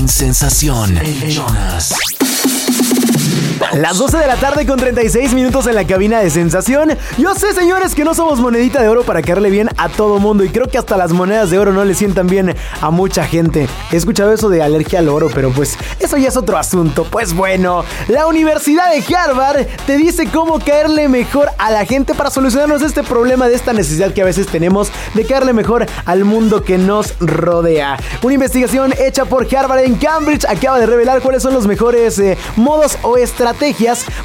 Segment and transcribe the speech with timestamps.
[0.00, 2.19] En Sensación, el Jonas.
[3.74, 6.96] Las 12 de la tarde con 36 minutos en la cabina de sensación.
[7.18, 10.42] Yo sé, señores, que no somos monedita de oro para caerle bien a todo mundo
[10.42, 13.68] y creo que hasta las monedas de oro no le sientan bien a mucha gente.
[13.92, 17.04] He escuchado eso de alergia al oro, pero pues eso ya es otro asunto.
[17.04, 22.30] Pues bueno, la Universidad de Harvard te dice cómo caerle mejor a la gente para
[22.30, 26.64] solucionarnos este problema de esta necesidad que a veces tenemos de caerle mejor al mundo
[26.64, 27.98] que nos rodea.
[28.22, 32.36] Una investigación hecha por Harvard en Cambridge acaba de revelar cuáles son los mejores eh,
[32.56, 33.49] modos o estrategias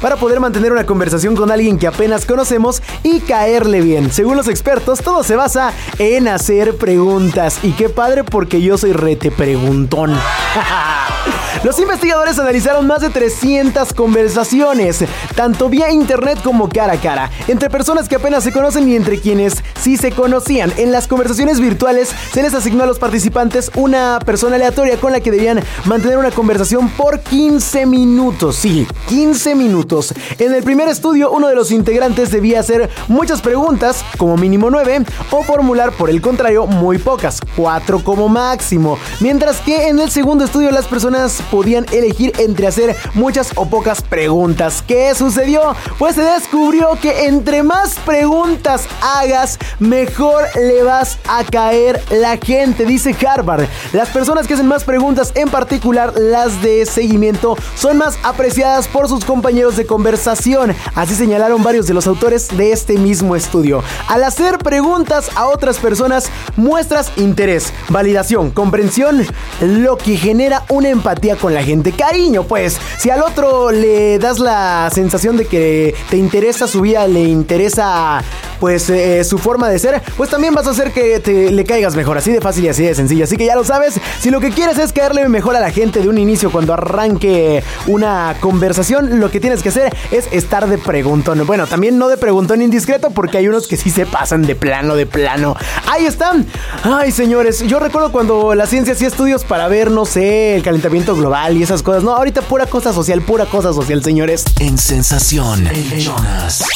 [0.00, 4.12] para poder mantener una conversación con alguien que apenas conocemos y caerle bien.
[4.12, 7.58] Según los expertos, todo se basa en hacer preguntas.
[7.62, 10.16] Y qué padre porque yo soy rete preguntón.
[11.64, 17.70] Los investigadores analizaron más de 300 conversaciones, tanto vía internet como cara a cara, entre
[17.70, 20.72] personas que apenas se conocen y entre quienes sí se conocían.
[20.76, 25.20] En las conversaciones virtuales se les asignó a los participantes una persona aleatoria con la
[25.20, 28.56] que debían mantener una conversación por 15 minutos.
[28.56, 30.14] Sí, 15 minutos.
[30.38, 35.04] En el primer estudio, uno de los integrantes debía hacer muchas preguntas, como mínimo 9,
[35.30, 38.98] o formular por el contrario muy pocas, 4 como máximo.
[39.20, 44.00] Mientras que en el segundo estudio las personas podían elegir entre hacer muchas o pocas
[44.00, 44.82] preguntas.
[44.86, 45.74] ¿Qué sucedió?
[45.98, 52.86] Pues se descubrió que entre más preguntas hagas, mejor le vas a caer la gente,
[52.86, 53.66] dice Harvard.
[53.92, 59.08] Las personas que hacen más preguntas, en particular las de seguimiento, son más apreciadas por
[59.08, 60.74] sus compañeros de conversación.
[60.94, 63.82] Así señalaron varios de los autores de este mismo estudio.
[64.08, 69.26] Al hacer preguntas a otras personas, muestras interés, validación, comprensión,
[69.60, 71.92] lo que genera una empatía con la gente.
[71.92, 77.06] Cariño, pues, si al otro le das la sensación de que te interesa su vida,
[77.06, 78.24] le interesa
[78.60, 81.94] pues eh, su forma de ser, pues también vas a hacer que te, le caigas
[81.96, 83.24] mejor, así de fácil y así de sencillo.
[83.24, 86.00] Así que ya lo sabes, si lo que quieres es caerle mejor a la gente
[86.00, 90.78] de un inicio cuando arranque una conversación, lo que tienes que hacer es estar de
[90.78, 91.46] preguntón.
[91.46, 94.96] Bueno, también no de preguntón indiscreto porque hay unos que sí se pasan de plano,
[94.96, 95.56] de plano.
[95.90, 96.46] Ahí están.
[96.82, 101.14] Ay, señores, yo recuerdo cuando la ciencia hacía estudios para ver, no sé, el calentamiento
[101.14, 102.02] global y esas cosas.
[102.02, 104.44] No, ahorita pura cosa social, pura cosa social, señores.
[104.60, 106.62] En Sensación, Jonas.